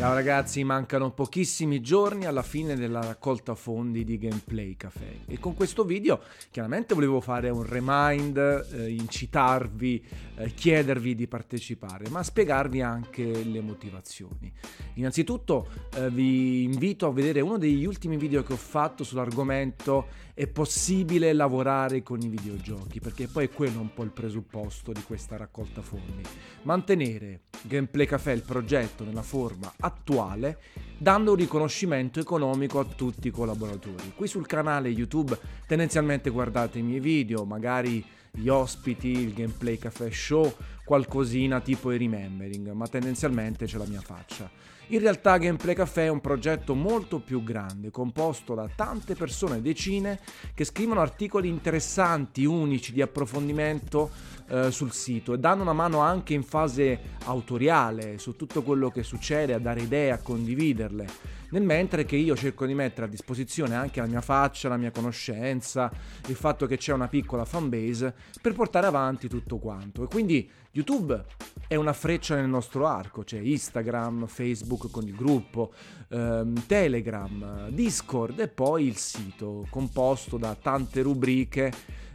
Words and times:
Ciao 0.00 0.14
ragazzi, 0.14 0.64
mancano 0.64 1.10
pochissimi 1.10 1.82
giorni 1.82 2.24
alla 2.24 2.42
fine 2.42 2.74
della 2.74 3.00
raccolta 3.00 3.54
fondi 3.54 4.02
di 4.02 4.16
Gameplay 4.16 4.74
Café 4.74 5.18
e 5.26 5.38
con 5.38 5.52
questo 5.52 5.84
video 5.84 6.22
chiaramente 6.50 6.94
volevo 6.94 7.20
fare 7.20 7.50
un 7.50 7.62
remind, 7.64 8.38
eh, 8.38 8.92
incitarvi, 8.92 10.02
eh, 10.36 10.54
chiedervi 10.54 11.14
di 11.14 11.26
partecipare, 11.26 12.08
ma 12.08 12.22
spiegarvi 12.22 12.80
anche 12.80 13.44
le 13.44 13.60
motivazioni. 13.60 14.50
Innanzitutto 14.94 15.68
eh, 15.94 16.08
vi 16.08 16.62
invito 16.62 17.06
a 17.06 17.12
vedere 17.12 17.42
uno 17.42 17.58
degli 17.58 17.84
ultimi 17.84 18.16
video 18.16 18.42
che 18.42 18.54
ho 18.54 18.56
fatto 18.56 19.04
sull'argomento 19.04 20.06
è 20.40 20.46
possibile 20.46 21.34
lavorare 21.34 22.02
con 22.02 22.18
i 22.22 22.28
videogiochi, 22.28 22.98
perché 22.98 23.26
poi 23.26 23.44
è 23.44 23.50
quello 23.50 23.78
un 23.78 23.92
po' 23.92 24.04
il 24.04 24.10
presupposto 24.10 24.90
di 24.90 25.02
questa 25.02 25.36
raccolta 25.36 25.82
fondi. 25.82 26.22
Mantenere 26.62 27.40
Gameplay 27.60 28.06
Café 28.06 28.32
il 28.32 28.40
progetto 28.40 29.04
nella 29.04 29.20
forma 29.20 29.70
attuale 29.80 30.58
dando 30.96 31.32
un 31.32 31.36
riconoscimento 31.36 32.20
economico 32.20 32.78
a 32.78 32.86
tutti 32.86 33.28
i 33.28 33.30
collaboratori. 33.30 34.14
Qui 34.16 34.26
sul 34.26 34.46
canale 34.46 34.88
YouTube 34.88 35.38
tendenzialmente 35.66 36.30
guardate 36.30 36.78
i 36.78 36.82
miei 36.82 37.00
video, 37.00 37.44
magari 37.44 38.02
gli 38.30 38.48
ospiti, 38.48 39.08
il 39.08 39.34
gameplay 39.34 39.76
caffè 39.76 40.10
show, 40.10 40.50
qualcosina 40.90 41.60
tipo 41.60 41.92
i 41.92 41.98
remembering, 41.98 42.72
ma 42.72 42.88
tendenzialmente 42.88 43.64
c'è 43.64 43.78
la 43.78 43.86
mia 43.86 44.00
faccia. 44.00 44.50
In 44.88 44.98
realtà 44.98 45.36
Gameplay 45.36 45.76
Café 45.76 46.06
è 46.06 46.08
un 46.08 46.20
progetto 46.20 46.74
molto 46.74 47.20
più 47.20 47.44
grande, 47.44 47.92
composto 47.92 48.56
da 48.56 48.68
tante 48.74 49.14
persone, 49.14 49.62
decine, 49.62 50.18
che 50.52 50.64
scrivono 50.64 51.00
articoli 51.00 51.46
interessanti, 51.46 52.44
unici, 52.44 52.92
di 52.92 53.02
approfondimento 53.02 54.10
eh, 54.48 54.72
sul 54.72 54.90
sito 54.90 55.32
e 55.32 55.38
danno 55.38 55.62
una 55.62 55.72
mano 55.72 56.00
anche 56.00 56.34
in 56.34 56.42
fase 56.42 56.98
autoriale 57.26 58.18
su 58.18 58.34
tutto 58.34 58.64
quello 58.64 58.90
che 58.90 59.04
succede, 59.04 59.54
a 59.54 59.60
dare 59.60 59.82
idee, 59.82 60.10
a 60.10 60.18
condividerle 60.18 61.38
nel 61.50 61.62
mentre 61.62 62.04
che 62.04 62.16
io 62.16 62.36
cerco 62.36 62.66
di 62.66 62.74
mettere 62.74 63.06
a 63.06 63.08
disposizione 63.08 63.74
anche 63.74 64.00
la 64.00 64.06
mia 64.06 64.20
faccia, 64.20 64.68
la 64.68 64.76
mia 64.76 64.90
conoscenza, 64.90 65.90
il 66.26 66.34
fatto 66.34 66.66
che 66.66 66.76
c'è 66.76 66.92
una 66.92 67.08
piccola 67.08 67.44
fanbase 67.44 68.14
per 68.40 68.52
portare 68.54 68.86
avanti 68.86 69.28
tutto 69.28 69.58
quanto. 69.58 70.04
E 70.04 70.06
quindi 70.06 70.48
YouTube 70.72 71.24
è 71.66 71.74
una 71.74 71.92
freccia 71.92 72.36
nel 72.36 72.48
nostro 72.48 72.86
arco, 72.86 73.24
c'è 73.24 73.40
Instagram, 73.40 74.26
Facebook 74.26 74.88
con 74.90 75.06
il 75.06 75.16
gruppo, 75.16 75.72
ehm, 76.08 76.66
Telegram, 76.66 77.70
Discord 77.70 78.38
e 78.38 78.48
poi 78.48 78.86
il 78.86 78.96
sito 78.96 79.66
composto 79.68 80.36
da 80.36 80.54
tante 80.54 81.02
rubriche 81.02 81.72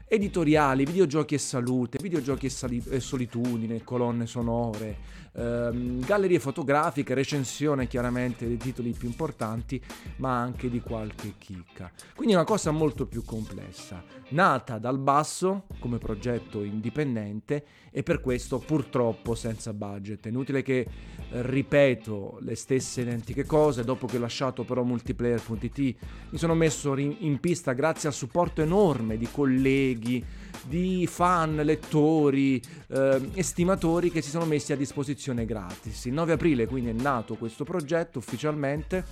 editoriali, 0.07 0.85
videogiochi 0.85 1.35
e 1.35 1.39
salute, 1.39 1.97
videogiochi 2.01 2.45
e, 2.45 2.49
sali- 2.49 2.83
e 2.89 2.99
solitudine, 2.99 3.83
colonne 3.83 4.27
sonore, 4.27 4.97
ehm, 5.33 6.05
gallerie 6.05 6.39
fotografiche, 6.39 7.13
recensione 7.13 7.87
chiaramente 7.87 8.47
dei 8.47 8.57
titoli 8.57 8.91
più 8.91 9.07
importanti, 9.07 9.81
ma 10.17 10.39
anche 10.39 10.69
di 10.69 10.79
qualche 10.79 11.33
chicca. 11.37 11.91
Quindi 12.15 12.33
una 12.33 12.43
cosa 12.43 12.71
molto 12.71 13.07
più 13.07 13.23
complessa, 13.23 14.03
nata 14.29 14.77
dal 14.77 14.99
basso 14.99 15.63
come 15.79 15.97
progetto 15.97 16.63
indipendente 16.63 17.65
e 17.91 18.03
per 18.03 18.21
questo 18.21 18.59
purtroppo 18.59 19.35
senza 19.35 19.73
budget. 19.73 20.25
È 20.25 20.29
inutile 20.29 20.61
che 20.61 20.85
ripeto 21.29 22.39
le 22.41 22.55
stesse 22.55 23.01
identiche 23.01 23.45
cose, 23.45 23.83
dopo 23.83 24.05
che 24.05 24.17
ho 24.17 24.19
lasciato 24.19 24.63
però 24.63 24.83
multiplayer.it 24.83 25.95
mi 26.29 26.37
sono 26.37 26.53
messo 26.53 26.95
in 26.97 27.39
pista 27.39 27.73
grazie 27.73 28.09
al 28.09 28.13
supporto 28.13 28.61
enorme 28.61 29.17
di 29.17 29.27
colleghi, 29.31 29.93
di 29.97 31.07
fan, 31.07 31.55
lettori, 31.55 32.61
eh, 32.87 33.29
estimatori 33.33 34.11
che 34.11 34.21
si 34.21 34.29
sono 34.29 34.45
messi 34.45 34.73
a 34.73 34.77
disposizione 34.77 35.45
gratis. 35.45 36.05
Il 36.05 36.13
9 36.13 36.33
aprile 36.33 36.67
quindi 36.67 36.89
è 36.89 36.93
nato 36.93 37.35
questo 37.35 37.63
progetto 37.63 38.19
ufficialmente 38.19 39.03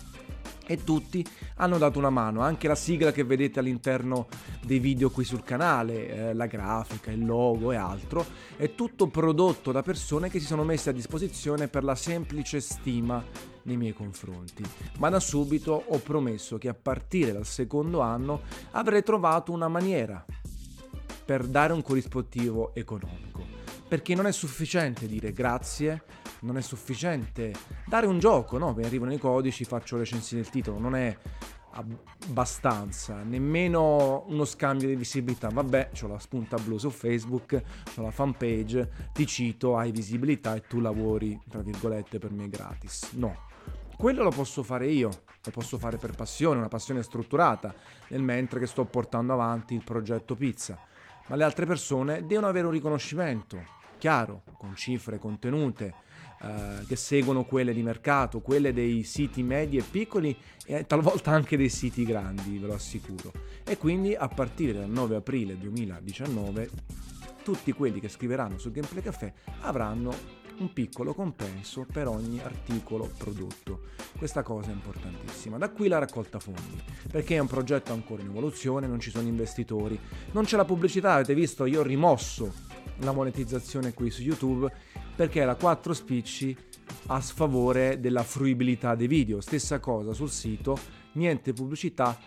e 0.66 0.84
tutti 0.84 1.26
hanno 1.56 1.78
dato 1.78 2.00
una 2.00 2.10
mano, 2.10 2.42
anche 2.42 2.68
la 2.68 2.76
sigla 2.76 3.12
che 3.12 3.24
vedete 3.24 3.60
all'interno 3.60 4.28
dei 4.66 4.80
video 4.80 5.10
qui 5.10 5.24
sul 5.24 5.44
canale, 5.44 6.08
eh, 6.08 6.34
la 6.34 6.46
grafica, 6.46 7.12
il 7.12 7.26
logo 7.26 7.72
e 7.72 7.76
altro, 7.76 8.26
è 8.56 8.74
tutto 8.74 9.08
prodotto 9.08 9.72
da 9.72 9.82
persone 9.82 10.30
che 10.30 10.40
si 10.40 10.46
sono 10.46 10.64
messe 10.64 10.90
a 10.90 10.94
disposizione 10.94 11.68
per 11.68 11.84
la 11.84 11.96
semplice 11.96 12.62
stima 12.62 13.24
nei 13.64 13.78
miei 13.78 13.94
confronti. 13.94 14.64
Ma 15.00 15.10
da 15.10 15.20
subito 15.20 15.84
ho 15.86 16.00
promesso 16.00 16.58
che 16.58 16.70
a 16.70 16.74
partire 16.74 17.34
dal 17.34 17.46
secondo 17.46 18.00
anno 18.00 18.42
avrei 18.72 19.04
trovato 19.04 19.52
una 19.52 19.68
maniera 19.68 20.24
per 21.24 21.46
dare 21.48 21.74
un 21.74 21.82
corrispettivo 21.82 22.74
economico. 22.76 23.46
Perché 23.88 24.16
non 24.16 24.26
è 24.26 24.32
sufficiente 24.32 25.08
dire 25.08 25.32
grazie, 25.32 26.04
non 26.42 26.58
è 26.58 26.62
sufficiente 26.62 27.54
dare 27.86 28.08
un 28.08 28.20
gioco, 28.20 28.58
no? 28.58 28.74
Mi 28.74 28.84
arrivano 28.84 29.14
i 29.14 29.20
codici, 29.20 29.66
faccio 29.66 29.98
recensione 29.98 30.42
del 30.42 30.52
titolo, 30.52 30.80
non 30.80 30.96
è 30.96 31.16
abbastanza, 31.76 33.22
nemmeno 33.24 34.26
uno 34.28 34.46
scambio 34.46 34.88
di 34.88 34.96
visibilità. 34.96 35.50
Vabbè, 35.50 35.92
ho 36.02 36.08
la 36.08 36.20
spunta 36.20 36.58
blu 36.58 36.78
su 36.78 36.90
Facebook, 36.90 37.62
ho 37.96 38.02
la 38.02 38.12
fanpage, 38.12 39.10
ti 39.14 39.26
cito, 39.26 39.78
hai 39.78 39.92
visibilità 39.92 40.56
e 40.56 40.62
tu 40.62 40.80
lavori, 40.80 41.40
tra 41.50 41.62
virgolette, 41.62 42.20
per 42.20 42.32
me 42.32 42.50
gratis. 42.50 43.12
No, 43.14 43.48
quello 43.96 44.24
lo 44.24 44.32
posso 44.32 44.64
fare 44.64 44.88
io, 44.88 45.10
lo 45.44 45.52
posso 45.52 45.78
fare 45.78 45.98
per 45.98 46.16
passione, 46.16 46.60
una 46.60 46.68
passione 46.68 47.04
strutturata, 47.04 47.74
nel 48.10 48.22
mentre 48.22 48.60
che 48.60 48.68
sto 48.68 48.86
portando 48.86 49.34
avanti 49.34 49.74
il 49.74 49.84
progetto 49.84 50.36
pizza 50.36 50.80
ma 51.28 51.36
le 51.36 51.44
altre 51.44 51.66
persone 51.66 52.26
devono 52.26 52.48
avere 52.48 52.66
un 52.66 52.74
riconoscimento 52.74 53.82
chiaro, 54.04 54.44
con 54.58 54.76
cifre 54.76 55.18
contenute, 55.18 55.94
eh, 56.42 56.86
che 56.86 56.98
seguono 56.98 57.46
quelle 57.46 57.74
di 57.74 57.82
mercato, 57.82 58.42
quelle 58.42 58.74
dei 58.74 59.04
siti 59.04 59.42
medi 59.44 59.78
e 59.78 59.82
piccoli 59.82 60.38
e 60.66 60.86
talvolta 60.86 61.32
anche 61.32 61.56
dei 61.56 61.70
siti 61.70 62.04
grandi, 62.04 62.58
ve 62.58 62.68
lo 62.68 62.74
assicuro. 62.74 63.32
E 63.64 63.78
quindi 63.78 64.14
a 64.14 64.28
partire 64.28 64.74
dal 64.74 64.90
9 64.90 65.16
aprile 65.16 65.58
2019 65.58 66.70
tutti 67.44 67.72
quelli 67.72 68.02
che 68.02 68.10
scriveranno 68.10 68.58
su 68.58 68.72
Gameplay 68.72 69.02
Café 69.02 69.34
avranno 69.62 70.43
un 70.64 70.74
piccolo 70.74 71.14
compenso 71.14 71.86
per 71.92 72.08
ogni 72.08 72.40
articolo 72.40 73.10
prodotto. 73.18 73.92
Questa 74.18 74.44
cosa 74.44 74.70
è 74.70 74.74
importantissima. 74.74 75.58
Da 75.58 75.70
qui 75.70 75.90
la 75.90 76.00
raccolta 76.00 76.40
fondi, 76.40 76.82
perché 77.12 77.36
è 77.36 77.40
un 77.40 77.48
progetto 77.48 77.92
ancora 77.92 78.22
in 78.22 78.30
evoluzione, 78.30 78.88
non 78.88 79.02
ci 79.02 79.10
sono 79.10 79.28
investitori, 79.28 80.00
non 80.32 80.46
c'è 80.46 80.56
la 80.56 80.66
pubblicità, 80.66 81.14
avete 81.14 81.36
visto, 81.36 81.66
io 81.66 81.82
ho 81.82 81.84
rimosso 81.84 82.54
la 83.00 83.12
monetizzazione 83.12 83.94
qui 83.94 84.10
su 84.10 84.22
YouTube 84.22 84.72
perché 85.16 85.42
era 85.42 85.56
4 85.56 85.94
spicci 85.94 86.56
a 87.08 87.20
sfavore 87.20 88.00
della 88.00 88.24
fruibilità 88.24 88.96
dei 88.96 89.08
video. 89.08 89.42
Stessa 89.42 89.80
cosa 89.80 90.14
sul 90.14 90.30
sito, 90.30 90.78
niente 91.14 91.52
pubblicità, 91.52 92.18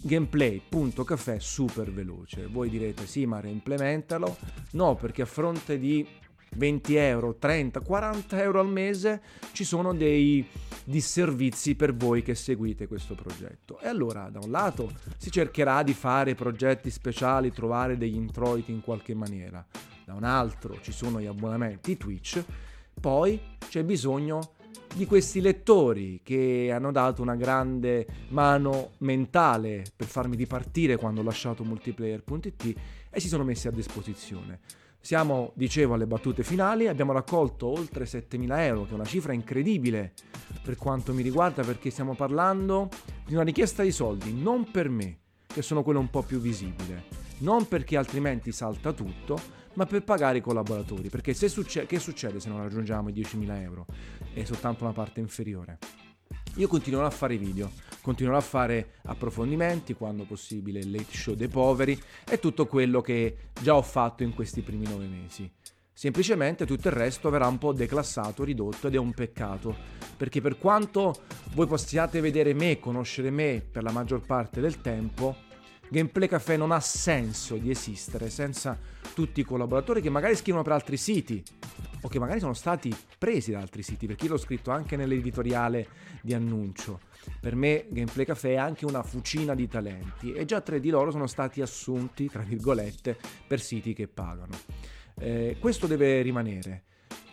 gameplay.caffè 0.00 1.38
super 1.38 1.92
veloce. 1.92 2.46
Voi 2.46 2.70
direte 2.70 3.06
sì, 3.06 3.26
ma 3.26 3.40
reimplementalo. 3.40 4.36
No, 4.72 4.94
perché 4.94 5.22
a 5.22 5.26
fronte 5.26 5.78
di 5.78 6.06
20 6.58 6.96
euro, 6.96 7.36
30, 7.36 7.80
40 7.80 8.42
euro 8.42 8.60
al 8.60 8.68
mese 8.68 9.22
ci 9.52 9.64
sono 9.64 9.94
dei 9.94 10.46
disservizi 10.84 11.76
per 11.76 11.94
voi 11.94 12.22
che 12.22 12.34
seguite 12.34 12.86
questo 12.86 13.14
progetto. 13.14 13.78
E 13.78 13.86
allora, 13.86 14.28
da 14.28 14.40
un 14.42 14.50
lato, 14.50 14.90
si 15.16 15.30
cercherà 15.30 15.82
di 15.82 15.94
fare 15.94 16.34
progetti 16.34 16.90
speciali, 16.90 17.52
trovare 17.52 17.96
degli 17.96 18.16
introiti 18.16 18.72
in 18.72 18.80
qualche 18.80 19.14
maniera. 19.14 19.64
Da 20.04 20.14
un 20.14 20.24
altro 20.24 20.80
ci 20.80 20.92
sono 20.92 21.20
gli 21.20 21.26
abbonamenti 21.26 21.96
Twitch. 21.96 22.42
Poi 23.00 23.40
c'è 23.68 23.84
bisogno 23.84 24.54
di 24.94 25.06
questi 25.06 25.40
lettori 25.40 26.20
che 26.24 26.70
hanno 26.72 26.90
dato 26.90 27.22
una 27.22 27.36
grande 27.36 28.06
mano 28.28 28.92
mentale 28.98 29.84
per 29.94 30.06
farmi 30.06 30.34
dipartire 30.34 30.96
quando 30.96 31.20
ho 31.20 31.24
lasciato 31.24 31.62
multiplayer.it 31.62 32.74
e 33.10 33.20
si 33.20 33.28
sono 33.28 33.44
messi 33.44 33.68
a 33.68 33.70
disposizione. 33.70 34.60
Siamo, 35.00 35.52
dicevo, 35.54 35.94
alle 35.94 36.06
battute 36.06 36.42
finali, 36.42 36.86
abbiamo 36.86 37.12
raccolto 37.12 37.66
oltre 37.66 38.04
7.000 38.04 38.58
euro, 38.58 38.84
che 38.84 38.90
è 38.90 38.94
una 38.94 39.04
cifra 39.04 39.32
incredibile 39.32 40.12
per 40.62 40.76
quanto 40.76 41.14
mi 41.14 41.22
riguarda, 41.22 41.62
perché 41.62 41.90
stiamo 41.90 42.14
parlando 42.14 42.88
di 43.24 43.34
una 43.34 43.44
richiesta 43.44 43.82
di 43.82 43.92
soldi, 43.92 44.34
non 44.34 44.70
per 44.70 44.88
me, 44.90 45.18
che 45.46 45.62
sono 45.62 45.82
quello 45.82 46.00
un 46.00 46.10
po' 46.10 46.22
più 46.22 46.40
visibile, 46.40 47.04
non 47.38 47.66
perché 47.68 47.96
altrimenti 47.96 48.52
salta 48.52 48.92
tutto, 48.92 49.40
ma 49.74 49.86
per 49.86 50.02
pagare 50.02 50.38
i 50.38 50.42
collaboratori, 50.42 51.08
perché 51.08 51.32
se 51.32 51.48
succe- 51.48 51.86
che 51.86 51.98
succede 52.00 52.40
se 52.40 52.48
non 52.48 52.58
raggiungiamo 52.58 53.08
i 53.08 53.12
10.000 53.12 53.62
euro? 53.62 53.86
È 54.34 54.44
soltanto 54.44 54.84
una 54.84 54.92
parte 54.92 55.20
inferiore. 55.20 55.78
Io 56.56 56.66
continuerò 56.68 57.06
a 57.06 57.10
fare 57.10 57.38
video, 57.38 57.70
continuerò 58.00 58.38
a 58.38 58.42
fare 58.42 58.94
approfondimenti 59.04 59.94
quando 59.94 60.24
possibile, 60.24 60.80
il 60.80 60.90
late 60.90 61.16
show 61.16 61.34
dei 61.34 61.48
poveri 61.48 62.00
e 62.28 62.38
tutto 62.38 62.66
quello 62.66 63.00
che 63.00 63.36
già 63.60 63.74
ho 63.74 63.82
fatto 63.82 64.22
in 64.22 64.34
questi 64.34 64.62
primi 64.62 64.86
nove 64.86 65.06
mesi. 65.06 65.50
Semplicemente 65.92 66.64
tutto 66.64 66.86
il 66.86 66.94
resto 66.94 67.28
verrà 67.28 67.48
un 67.48 67.58
po' 67.58 67.72
declassato, 67.72 68.44
ridotto 68.44 68.86
ed 68.86 68.94
è 68.94 68.98
un 68.98 69.12
peccato, 69.12 69.76
perché 70.16 70.40
per 70.40 70.56
quanto 70.56 71.12
voi 71.54 71.66
possiate 71.66 72.20
vedere 72.20 72.54
me, 72.54 72.78
conoscere 72.78 73.30
me 73.30 73.60
per 73.68 73.82
la 73.82 73.90
maggior 73.90 74.24
parte 74.24 74.60
del 74.60 74.80
tempo, 74.80 75.34
Gameplay 75.90 76.28
Café 76.28 76.56
non 76.56 76.70
ha 76.70 76.80
senso 76.80 77.56
di 77.56 77.70
esistere 77.70 78.30
senza 78.30 78.78
tutti 79.14 79.40
i 79.40 79.44
collaboratori 79.44 80.00
che 80.00 80.10
magari 80.10 80.36
scrivono 80.36 80.62
per 80.62 80.74
altri 80.74 80.96
siti, 80.96 81.42
o 82.02 82.08
che 82.08 82.18
magari 82.18 82.40
sono 82.40 82.54
stati 82.54 82.94
presi 83.18 83.52
da 83.52 83.60
altri 83.60 83.82
siti, 83.82 84.06
perché 84.06 84.26
io 84.26 84.32
l'ho 84.32 84.38
scritto 84.38 84.70
anche 84.70 84.96
nell'editoriale 84.96 85.88
di 86.22 86.34
annuncio. 86.34 87.00
Per 87.40 87.54
me 87.54 87.86
Gameplay 87.88 88.24
Café 88.24 88.52
è 88.52 88.56
anche 88.56 88.84
una 88.84 89.02
fucina 89.02 89.54
di 89.54 89.68
talenti 89.68 90.32
e 90.32 90.44
già 90.44 90.60
tre 90.60 90.80
di 90.80 90.90
loro 90.90 91.10
sono 91.10 91.26
stati 91.26 91.60
assunti, 91.60 92.28
tra 92.28 92.42
virgolette, 92.42 93.16
per 93.46 93.60
siti 93.60 93.92
che 93.92 94.08
pagano. 94.08 94.56
Eh, 95.18 95.56
questo 95.60 95.86
deve 95.86 96.22
rimanere. 96.22 96.84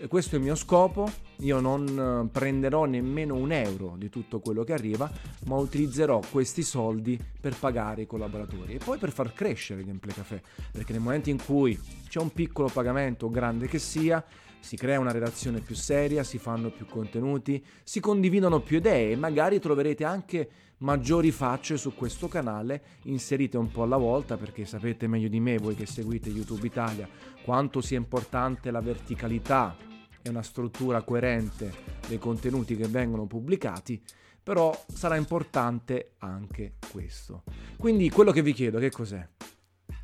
Questo 0.10 0.36
è 0.36 0.40
il 0.40 0.44
mio 0.44 0.56
scopo, 0.56 1.10
io 1.38 1.62
non 1.62 2.30
prenderò 2.30 2.84
nemmeno 2.84 3.36
un 3.36 3.54
euro 3.54 3.96
di 3.98 4.10
tutto 4.10 4.42
quello 4.42 4.66
che 4.66 4.74
arriva, 4.74 5.10
ma 5.46 5.56
utilizzerò 5.56 6.20
questi 6.30 6.64
soldi 6.64 7.18
per 7.40 7.56
pagare 7.58 8.02
i 8.02 8.06
collaboratori 8.06 8.74
e 8.74 8.78
poi 8.84 8.98
per 8.98 9.12
far 9.12 9.32
crescere 9.32 9.86
Gameplay 9.86 10.14
Café, 10.14 10.44
perché 10.70 10.92
nel 10.92 11.02
momento 11.02 11.30
in 11.30 11.42
cui 11.42 11.80
c'è 12.10 12.20
un 12.20 12.34
piccolo 12.34 12.68
pagamento, 12.68 13.30
grande 13.30 13.68
che 13.68 13.80
sia, 13.80 14.22
si 14.66 14.78
crea 14.78 15.00
una 15.00 15.12
relazione 15.12 15.60
più 15.60 15.76
seria, 15.76 16.24
si 16.24 16.40
fanno 16.40 16.72
più 16.72 16.88
contenuti, 16.88 17.64
si 17.84 18.00
condividono 18.00 18.62
più 18.62 18.78
idee 18.78 19.12
e 19.12 19.16
magari 19.16 19.60
troverete 19.60 20.04
anche 20.04 20.50
maggiori 20.78 21.30
facce 21.30 21.78
su 21.78 21.94
questo 21.94 22.28
canale 22.28 22.82
inserite 23.04 23.58
un 23.58 23.70
po' 23.70 23.84
alla 23.84 23.98
volta 23.98 24.38
perché 24.38 24.66
sapete 24.66 25.06
meglio 25.06 25.28
di 25.28 25.40
me 25.40 25.60
voi 25.60 25.76
che 25.76 25.86
seguite 25.86 26.30
YouTube 26.32 26.66
Italia 26.66 27.08
quanto 27.44 27.80
sia 27.80 27.98
importante 27.98 28.72
la 28.72 28.82
verticalità 28.82 29.78
e 30.20 30.30
una 30.30 30.42
struttura 30.42 31.04
coerente 31.04 31.72
dei 32.08 32.18
contenuti 32.18 32.76
che 32.76 32.88
vengono 32.88 33.28
pubblicati 33.28 34.02
però 34.42 34.76
sarà 34.92 35.16
importante 35.16 36.14
anche 36.20 36.78
questo. 36.92 37.44
Quindi 37.78 38.10
quello 38.10 38.32
che 38.32 38.42
vi 38.42 38.54
chiedo 38.54 38.80
che 38.80 38.90
cos'è? 38.90 39.28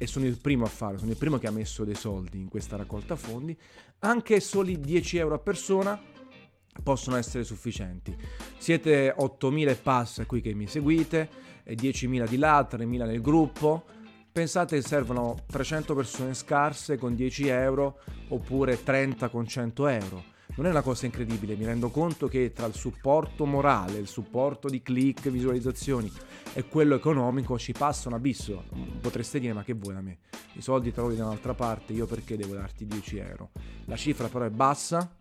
E 0.01 0.07
sono 0.07 0.25
il 0.25 0.39
primo 0.39 0.65
a 0.65 0.67
farlo, 0.67 0.97
sono 0.97 1.11
il 1.11 1.17
primo 1.17 1.37
che 1.37 1.45
ha 1.45 1.51
messo 1.51 1.83
dei 1.83 1.93
soldi 1.93 2.39
in 2.39 2.49
questa 2.49 2.75
raccolta 2.75 3.15
fondi, 3.15 3.55
anche 3.99 4.39
soli 4.39 4.79
10 4.79 5.17
euro 5.17 5.35
a 5.35 5.37
persona 5.37 6.01
possono 6.81 7.17
essere 7.17 7.43
sufficienti. 7.43 8.17
Siete 8.57 9.13
8.000 9.15 9.69
e 9.69 9.75
passa 9.75 10.25
qui 10.25 10.41
che 10.41 10.55
mi 10.55 10.65
seguite, 10.65 11.29
e 11.63 11.75
10.000 11.75 12.27
di 12.27 12.37
là, 12.37 12.67
3.000 12.67 13.05
nel 13.05 13.21
gruppo. 13.21 13.85
Pensate 14.31 14.77
che 14.77 14.81
servono 14.81 15.37
300 15.45 15.93
persone 15.93 16.33
scarse 16.33 16.97
con 16.97 17.13
10 17.13 17.49
euro 17.49 17.99
oppure 18.29 18.81
30 18.81 19.29
con 19.29 19.45
100 19.45 19.87
euro 19.87 20.30
non 20.55 20.65
è 20.65 20.69
una 20.69 20.81
cosa 20.81 21.05
incredibile, 21.05 21.55
mi 21.55 21.65
rendo 21.65 21.89
conto 21.89 22.27
che 22.27 22.51
tra 22.53 22.65
il 22.65 22.73
supporto 22.73 23.45
morale, 23.45 23.97
il 23.97 24.07
supporto 24.07 24.67
di 24.67 24.81
click, 24.81 25.29
visualizzazioni 25.29 26.11
e 26.53 26.67
quello 26.67 26.95
economico 26.95 27.57
ci 27.57 27.71
passa 27.71 28.09
un 28.09 28.15
abisso. 28.15 28.65
Potreste 28.99 29.39
dire 29.39 29.53
ma 29.53 29.63
che 29.63 29.73
vuoi 29.73 29.93
da 29.93 30.01
me? 30.01 30.19
I 30.53 30.61
soldi 30.61 30.91
trovi 30.91 31.15
da 31.15 31.25
un'altra 31.25 31.53
parte, 31.53 31.93
io 31.93 32.05
perché 32.05 32.35
devo 32.35 32.53
darti 32.53 32.85
10 32.85 33.17
euro? 33.17 33.51
La 33.85 33.95
cifra 33.95 34.27
però 34.27 34.45
è 34.45 34.49
bassa, 34.49 35.15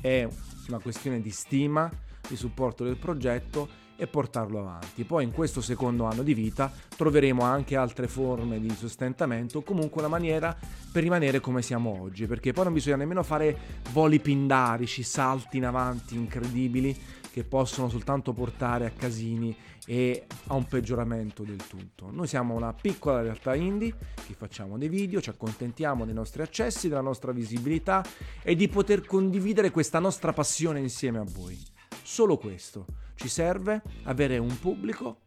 è 0.00 0.28
una 0.68 0.78
questione 0.78 1.20
di 1.20 1.30
stima, 1.30 1.90
di 2.28 2.36
supporto 2.36 2.84
del 2.84 2.98
progetto 2.98 3.86
e 4.00 4.06
portarlo 4.06 4.60
avanti. 4.60 5.02
Poi 5.02 5.24
in 5.24 5.32
questo 5.32 5.60
secondo 5.60 6.04
anno 6.04 6.22
di 6.22 6.32
vita 6.32 6.72
troveremo 6.96 7.42
anche 7.42 7.74
altre 7.74 8.06
forme 8.06 8.60
di 8.60 8.70
sostentamento, 8.70 9.62
comunque 9.62 10.00
una 10.00 10.08
maniera 10.08 10.56
per 10.92 11.02
rimanere 11.02 11.40
come 11.40 11.62
siamo 11.62 12.00
oggi, 12.00 12.26
perché 12.26 12.52
poi 12.52 12.64
non 12.64 12.72
bisogna 12.72 12.96
nemmeno 12.96 13.24
fare 13.24 13.58
voli 13.90 14.20
pindarici, 14.20 15.02
salti 15.02 15.56
in 15.56 15.64
avanti 15.64 16.14
incredibili 16.14 16.96
che 17.32 17.42
possono 17.42 17.88
soltanto 17.88 18.32
portare 18.32 18.86
a 18.86 18.90
casini 18.90 19.54
e 19.84 20.26
a 20.46 20.54
un 20.54 20.64
peggioramento 20.64 21.42
del 21.42 21.66
tutto. 21.68 22.10
Noi 22.10 22.26
siamo 22.26 22.54
una 22.54 22.72
piccola 22.72 23.20
realtà 23.20 23.54
indie 23.54 23.94
che 24.26 24.34
facciamo 24.34 24.78
dei 24.78 24.88
video, 24.88 25.20
ci 25.20 25.30
accontentiamo 25.30 26.04
dei 26.04 26.14
nostri 26.14 26.42
accessi, 26.42 26.88
della 26.88 27.00
nostra 27.00 27.32
visibilità 27.32 28.04
e 28.42 28.54
di 28.54 28.68
poter 28.68 29.04
condividere 29.04 29.70
questa 29.70 29.98
nostra 29.98 30.32
passione 30.32 30.78
insieme 30.78 31.18
a 31.18 31.24
voi. 31.26 31.58
Solo 32.02 32.36
questo 32.38 32.86
ci 33.18 33.28
serve 33.28 33.82
avere 34.04 34.38
un 34.38 34.58
pubblico 34.60 35.22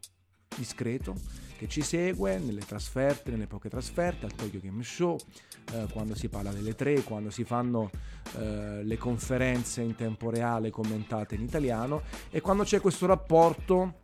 discreto 0.56 1.14
che 1.58 1.68
ci 1.68 1.82
segue 1.82 2.40
nelle 2.40 2.62
trasferte, 2.62 3.32
nelle 3.32 3.48
poche 3.48 3.70
trasferte, 3.70 4.26
al 4.26 4.34
Tokyo 4.34 4.62
Game 4.62 4.82
Show, 4.82 5.18
eh, 5.74 5.88
quando 5.92 6.16
si 6.16 6.30
parla 6.30 6.52
delle 6.52 6.74
tre, 6.74 7.04
quando 7.04 7.30
si 7.30 7.44
fanno 7.44 7.92
eh, 8.38 8.82
le 8.82 8.98
conferenze 8.98 9.82
in 9.82 9.96
tempo 9.96 10.30
reale 10.30 10.72
commentate 10.72 11.36
in 11.36 11.42
italiano 11.42 12.02
e 12.30 12.40
quando 12.40 12.64
c'è 12.64 12.80
questo 12.80 13.06
rapporto 13.06 14.00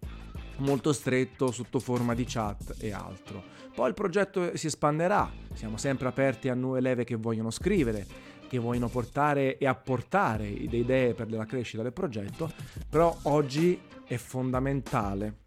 molto 0.57 0.91
stretto 0.91 1.51
sotto 1.51 1.79
forma 1.79 2.13
di 2.13 2.25
chat 2.27 2.75
e 2.79 2.91
altro. 2.91 3.41
Poi 3.73 3.87
il 3.87 3.93
progetto 3.93 4.55
si 4.57 4.67
espanderà, 4.67 5.31
siamo 5.53 5.77
sempre 5.77 6.09
aperti 6.09 6.49
a 6.49 6.55
nuove 6.55 6.81
leve 6.81 7.05
che 7.05 7.15
vogliono 7.15 7.51
scrivere, 7.51 8.05
che 8.47 8.57
vogliono 8.57 8.87
portare 8.89 9.57
e 9.57 9.67
apportare 9.67 10.49
le 10.49 10.77
idee 10.77 11.13
per 11.13 11.31
la 11.31 11.45
crescita 11.45 11.83
del 11.83 11.93
progetto, 11.93 12.51
però 12.89 13.15
oggi 13.23 13.79
è 14.05 14.17
fondamentale 14.17 15.45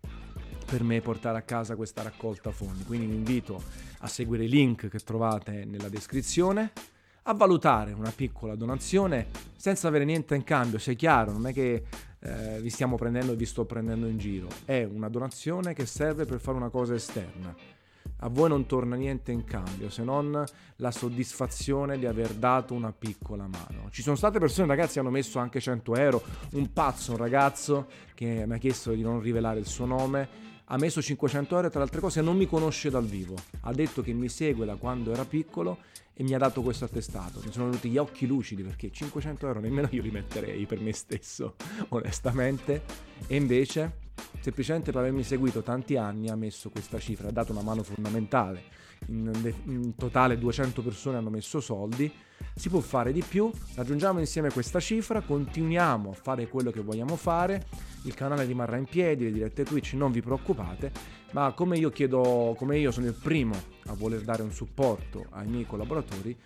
per 0.66 0.84
me 0.84 1.00
portare 1.00 1.38
a 1.38 1.42
casa 1.42 1.74
questa 1.74 2.02
raccolta 2.02 2.52
fondi, 2.52 2.84
quindi 2.84 3.06
vi 3.06 3.14
invito 3.14 3.60
a 3.98 4.06
seguire 4.06 4.44
i 4.44 4.48
link 4.48 4.88
che 4.88 4.98
trovate 5.00 5.64
nella 5.64 5.88
descrizione, 5.88 6.72
a 7.24 7.34
valutare 7.34 7.92
una 7.92 8.12
piccola 8.14 8.54
donazione 8.54 9.26
senza 9.56 9.88
avere 9.88 10.04
niente 10.04 10.36
in 10.36 10.44
cambio, 10.44 10.78
sia 10.78 10.92
chiaro, 10.92 11.32
non 11.32 11.48
è 11.48 11.52
che 11.52 11.84
eh, 12.20 12.60
vi 12.60 12.70
stiamo 12.70 12.96
prendendo 12.96 13.32
e 13.32 13.36
vi 13.36 13.46
sto 13.46 13.64
prendendo 13.64 14.06
in 14.06 14.18
giro, 14.18 14.46
è 14.64 14.84
una 14.84 15.08
donazione 15.08 15.74
che 15.74 15.86
serve 15.86 16.24
per 16.24 16.38
fare 16.38 16.56
una 16.56 16.70
cosa 16.70 16.94
esterna 16.94 17.79
a 18.20 18.28
voi 18.28 18.48
non 18.48 18.66
torna 18.66 18.96
niente 18.96 19.32
in 19.32 19.44
cambio 19.44 19.88
se 19.88 20.02
non 20.02 20.44
la 20.76 20.90
soddisfazione 20.90 21.98
di 21.98 22.06
aver 22.06 22.34
dato 22.34 22.74
una 22.74 22.92
piccola 22.92 23.46
mano. 23.46 23.88
Ci 23.90 24.02
sono 24.02 24.16
state 24.16 24.38
persone, 24.38 24.66
ragazzi, 24.66 24.94
che 24.94 25.00
hanno 25.00 25.10
messo 25.10 25.38
anche 25.38 25.60
100 25.60 25.96
euro. 25.96 26.22
Un 26.52 26.72
pazzo, 26.72 27.12
un 27.12 27.18
ragazzo 27.18 27.88
che 28.14 28.44
mi 28.46 28.54
ha 28.54 28.58
chiesto 28.58 28.92
di 28.92 29.02
non 29.02 29.20
rivelare 29.20 29.58
il 29.58 29.66
suo 29.66 29.86
nome. 29.86 30.48
Ha 30.66 30.76
messo 30.76 31.02
500 31.02 31.54
euro 31.54 31.66
e 31.66 31.70
tra 31.70 31.80
le 31.80 31.86
altre 31.86 32.00
cose 32.00 32.20
non 32.20 32.36
mi 32.36 32.46
conosce 32.46 32.90
dal 32.90 33.04
vivo. 33.04 33.34
Ha 33.62 33.72
detto 33.72 34.02
che 34.02 34.12
mi 34.12 34.28
segue 34.28 34.66
da 34.66 34.76
quando 34.76 35.12
era 35.12 35.24
piccolo 35.24 35.78
e 36.14 36.22
mi 36.22 36.34
ha 36.34 36.38
dato 36.38 36.62
questo 36.62 36.84
attestato. 36.84 37.40
Mi 37.44 37.50
sono 37.50 37.64
venuti 37.66 37.88
gli 37.88 37.98
occhi 37.98 38.26
lucidi 38.26 38.62
perché 38.62 38.90
500 38.92 39.46
euro 39.46 39.60
nemmeno 39.60 39.88
io 39.90 40.02
li 40.02 40.10
metterei 40.10 40.66
per 40.66 40.78
me 40.78 40.92
stesso, 40.92 41.56
onestamente. 41.88 42.82
E 43.26 43.36
invece 43.36 44.09
semplicemente 44.40 44.92
per 44.92 45.00
avermi 45.00 45.22
seguito 45.22 45.62
tanti 45.62 45.96
anni 45.96 46.28
ha 46.28 46.36
messo 46.36 46.70
questa 46.70 46.98
cifra, 46.98 47.28
ha 47.28 47.32
dato 47.32 47.52
una 47.52 47.62
mano 47.62 47.82
fondamentale. 47.82 48.78
In, 49.06 49.54
in, 49.64 49.94
totale 49.96 50.38
200 50.38 50.82
persone 50.82 51.16
hanno 51.16 51.30
messo 51.30 51.60
soldi, 51.60 52.12
si 52.54 52.68
può 52.68 52.80
fare 52.80 53.12
di 53.12 53.22
più, 53.26 53.50
raggiungiamo 53.74 54.18
insieme 54.18 54.50
questa 54.50 54.78
cifra, 54.78 55.22
continuiamo 55.22 56.10
a 56.10 56.14
fare 56.14 56.48
quello 56.48 56.70
che 56.70 56.82
vogliamo 56.82 57.16
fare, 57.16 57.66
il 58.04 58.14
canale 58.14 58.44
rimarrà 58.44 58.76
in 58.76 58.84
piedi, 58.84 59.24
le 59.24 59.32
dirette 59.32 59.64
Twitch, 59.64 59.94
non 59.94 60.12
vi 60.12 60.20
preoccupate, 60.20 60.92
ma 61.32 61.52
come 61.52 61.78
io 61.78 61.90
chiedo, 61.90 62.54
come 62.58 62.78
io 62.78 62.90
sono 62.90 63.06
il 63.06 63.14
primo 63.14 63.54
a 63.86 63.94
voler 63.94 64.20
dare 64.22 64.42
un 64.42 64.52
supporto 64.52 65.26
ai 65.30 65.46
miei 65.46 65.66
collaboratori, 65.66 66.36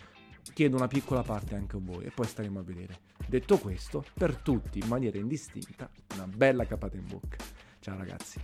chiedo 0.53 0.77
una 0.77 0.89
piccola 0.89 1.23
parte 1.23 1.55
anche 1.55 1.77
a 1.77 1.81
voi 1.83 2.05
e 2.05 2.11
poi 2.11 2.27
staremo 2.27 2.59
a 2.59 2.63
vedere. 2.63 2.99
Detto 3.27 3.59
questo, 3.59 4.05
per 4.13 4.37
tutti 4.37 4.79
in 4.79 4.89
maniera 4.89 5.19
indistinta, 5.19 5.89
una 6.15 6.27
bella 6.27 6.67
capata 6.67 6.97
in 6.97 7.07
bocca. 7.07 7.37
Ciao 7.85 7.99
ragazzi. 7.99 8.41